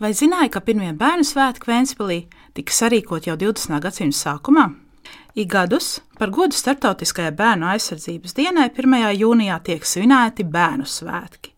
[0.00, 2.22] Vai zināja, ka pirmie bērnu svētki Vēnspilī
[2.56, 3.74] tika sarīkot jau 20.
[3.84, 4.62] gadsimta sākumā?
[5.36, 8.96] Ik gadus par godu Startautiskajai bērnu aizsardzības dienai 1.
[9.20, 11.52] jūnijā tiek svinēti bērnu svētki.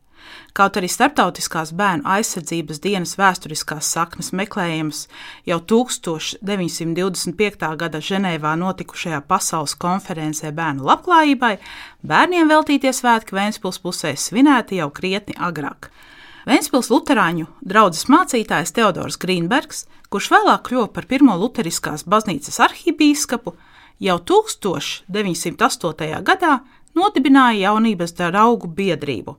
[0.58, 5.06] Kaut arī Startautiskās bērnu aizsardzības dienas vēsturiskās saknes meklējamas
[5.46, 7.70] jau 1925.
[7.79, 11.61] gada Ženēvā notikušajā pasaules konferencē bērnu labklājībai,
[12.02, 15.93] bērniem veltītie svētki Vēnspils pusē svinēti jau krietni agrāk.
[16.43, 23.52] Vēnspils Lutāņu draugs mācītājs Teodors Grīnbergs, kurš vēlāk kļuva par pirmo Lutheriskās baznīcas arhibīskapu,
[24.02, 26.18] jau 1908.
[26.27, 26.56] gadā
[26.98, 29.37] nodibināja jaunības draugu biedrību,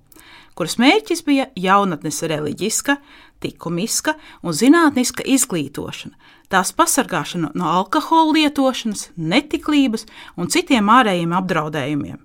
[0.56, 2.96] kuras mērķis bija jaunatnes reliģiska,
[3.44, 6.16] likumiska un zinātniska izglītošana,
[6.48, 10.08] tās pasargāšana no alkohola lietošanas, netiklības
[10.40, 12.24] un citiem ārējiem apdraudējumiem.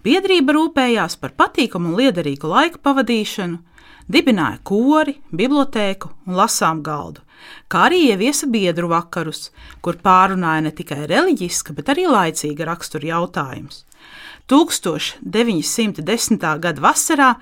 [0.00, 3.68] Biedrība rūpējās par patīkamu un liederīgu laiku pavadīšanu,
[4.12, 7.20] dibināja kori, bibliotēku un lasām galdu,
[7.70, 9.50] kā arī ieviesa biedru vakarus,
[9.84, 13.84] kur pārunāja ne tikai reliģiska, bet arī laicīga rakstura jautājumus.
[14.48, 16.44] 1910.
[16.64, 17.34] gada vasarā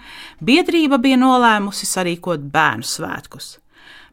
[0.42, 3.58] biedrība bija nolēmusi sarīkot bērnu svētkus,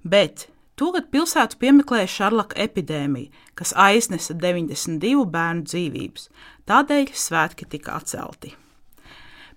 [0.06, 6.26] bet Togad pilsētu piemeklēja šarlaka epidēmija, kas aiznesa 92 bērnu dzīvības,
[6.70, 8.56] tādēļ svētki tika atcelti.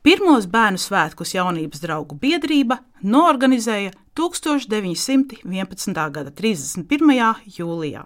[0.07, 5.97] Pirmos bērnu svētkus jaunības draugu biedrība norganizēja 1911.
[6.15, 7.17] gada 31.
[7.57, 8.05] jūlijā.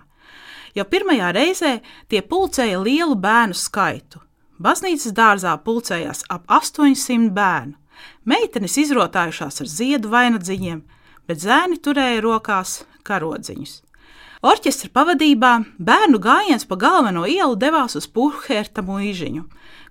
[0.78, 1.74] Jau pirmajā reizē
[2.08, 4.22] tie pulcēja lielu bērnu skaitu.
[4.56, 7.76] Baznīcas dārzā pulcējās ap 800 bērnu.
[8.24, 10.80] Meitenes izrotājušās ar ziedu vainagdziņiem,
[11.28, 13.76] bet zēni turēja rokās karodziņus.
[14.40, 15.50] Orķestra pavadībā
[15.84, 19.42] bērnu gājiens pa galveno ielu devās uz Puhērta mūžiņu,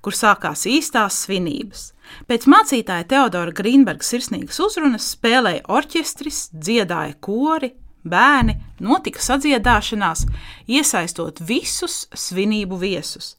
[0.01, 1.83] kur sākās īstās svinības.
[2.25, 10.25] Pēc mācītāja Teodora Grīnberga sirsnīgas uzrunas spēlēja orķestris, dziedāja kori, bērni, notika sadziedāšanās,
[10.65, 13.35] iesaistot visus svinību viesus.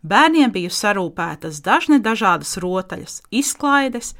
[0.00, 4.14] Bērniem bija sarūpētas dažne dažādas rotaļas, izklaides,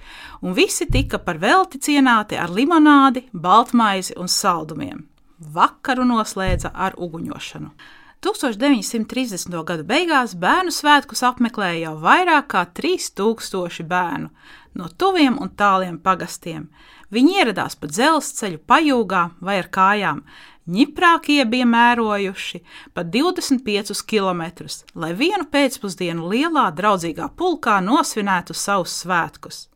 [0.44, 5.06] un visi tika par velti cienāti ar limonādi, baltmaizi un saldumiem.
[5.38, 7.70] Vakaru noslēdza ar uguņošanu.
[8.24, 9.56] 1930.
[9.68, 14.30] gadu beigās bērnu svētkus apmeklēja jau vairāk kā 3000 bērnu
[14.74, 16.70] no tuviem un tāliem pagastiem.
[17.12, 20.24] Viņi ieradās pa dzelzceļu, pajūgā vai ar kājām.
[20.64, 22.62] Ņiprākie bija mērojuši
[22.96, 24.42] pat 25 km,
[24.96, 29.66] lai vienu pēcpusdienu lielā draudzīgā pulkā nosvinētu savus svētkus.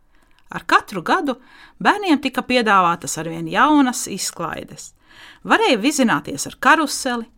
[0.49, 1.37] Ar katru gadu
[1.77, 4.95] bērniem tika piedāvātas arvien jaunas izklaides.
[5.49, 7.29] Varēja vizināties ar karuseli,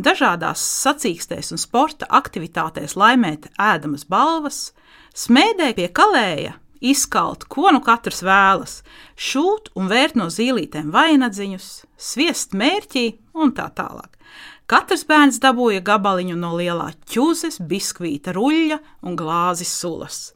[0.00, 4.70] dažādās sacīkstēs un sporta aktivitātēs laimēt ēdamas balvas,
[5.14, 8.80] smēdē pie kalēja, izkalt, ko nu katrs vēlas,
[9.16, 11.68] šūt un vērt no zīlītēm vainagdziņus,
[12.00, 14.16] sviest mērķī un tā tālāk.
[14.70, 20.30] Katrs bērns dabūja gabaliņu no lielā ķūzes, biskvīta ruļļa un glāzes sulas.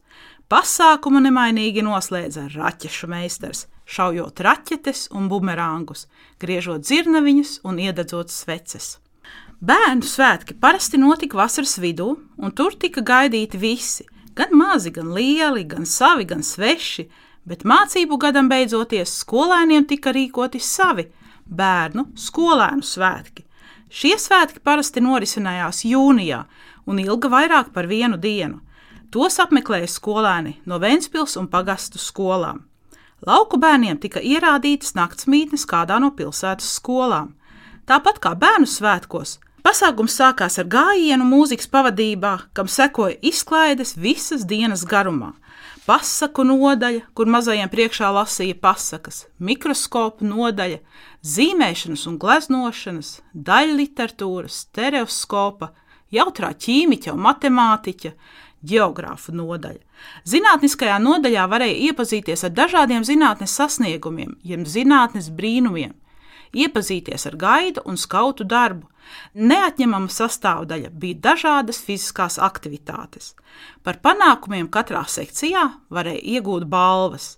[0.45, 6.03] Pasākumu nemainīgi noslēdza raķešu meistars, šaujot raķetes un bumerāngus,
[6.37, 8.99] griežot zirnaviņus un iededzot sveces.
[9.65, 14.05] Bērnu svētki parasti notika vasaras vidū, un tur tika gaidīti visi-
[14.37, 17.09] gan mazi, gan lieli, gan savi, gan sveši,
[17.43, 21.07] bet mācību gadam beidzoties skolēniem tika rīkoti savi
[21.49, 23.45] bērnu skolēnu svētki.
[23.89, 26.45] Šie svētki parasti norisinājās jūnijā
[26.85, 28.61] un ilga vairāk par vienu dienu.
[29.15, 32.65] Tos apmeklēja skolēni no Vēncpils un pagastu skolām.
[33.23, 37.29] Lauku bērniem tika ierādītas naktsmītnes kādā no pilsētas skolām.
[37.87, 44.83] Tāpat kā bērnu svētkos, Pasākums sākās ar gājienu mūzikas pavadībā, kam sekoja izklaides visas dienas
[44.85, 45.31] garumā.
[45.87, 50.83] Pasaku nodaļa, kur mazajiem priekšā lasīja pasakas, mikroskopu nodaļa,
[51.25, 55.71] zīmēšanas un gleznošanas, daļa literatūras, stereoskopa,
[56.13, 58.13] jautrā ķīmiķa un matemātiķa,
[58.67, 59.81] geogrāfu nodaļa.
[60.27, 65.93] Zinātniskajā nodaļā varēja iepazīties ar dažādiem zinātnes sasniegumiem, jeb zinātnes brīnumiem,
[66.55, 68.87] iepazīties ar gaidu un skautu darbu.
[69.37, 73.35] Neatņemama sastāvdaļa bija dažādas fiziskās aktivitātes.
[73.85, 77.35] Par panākumiem katrā sekcijā varēja iegūt balvas.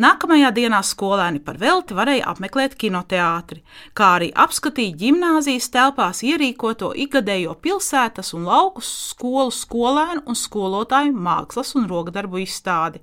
[0.00, 3.58] Nākamajā dienā skolēni par velti varēja apmeklēt kinoteātri,
[3.92, 11.74] kā arī apskatīt gimnāzijas telpās ierīkoto ikgadējo pilsētas un lauku skolu skolēnu un skolotāju mākslas
[11.76, 13.02] un rokdarbu izstādi.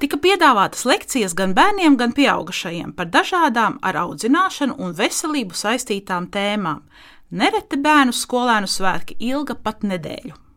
[0.00, 6.80] Tika piedāvātas lekcijas gan bērniem, gan pieaugušajiem par dažādām ar audzināšanu un veselību saistītām tēmām.
[7.28, 10.47] Nereti bērnu skolēnu svētki ilga pat nedēļu.